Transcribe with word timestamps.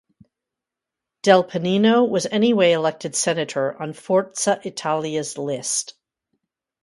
Del 1.21 1.43
Pennino 1.43 2.03
was 2.03 2.25
anyway 2.25 2.71
elected 2.71 3.15
senator 3.15 3.79
on 3.79 3.93
Forza 3.93 4.59
Italia's 4.63 5.37
list. 5.37 5.93